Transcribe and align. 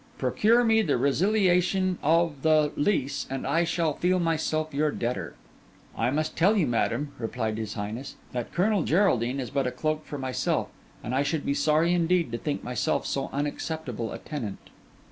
Procure 0.17 0.63
me 0.63 0.81
the 0.81 0.97
resiliation 0.97 1.99
of 2.01 2.41
the 2.41 2.71
lease, 2.75 3.27
and 3.29 3.45
I 3.45 3.63
shall 3.63 3.93
feel 3.93 4.19
myself 4.19 4.73
your 4.73 4.89
debtor.' 4.89 5.35
'I 5.95 6.09
must 6.09 6.35
tell 6.35 6.57
you, 6.57 6.65
madam,' 6.65 7.11
replied 7.19 7.59
his 7.59 7.75
highness, 7.75 8.15
'that 8.31 8.51
Colonel 8.51 8.81
Geraldine 8.81 9.39
is 9.39 9.51
but 9.51 9.67
a 9.67 9.71
cloak 9.71 10.03
for 10.07 10.17
myself; 10.17 10.69
and 11.03 11.13
I 11.13 11.21
should 11.21 11.45
be 11.45 11.53
sorry 11.53 11.93
indeed 11.93 12.31
to 12.31 12.39
think 12.39 12.63
myself 12.63 13.05
so 13.05 13.29
unacceptable 13.31 14.11
a 14.11 14.17
tenant. 14.17 14.71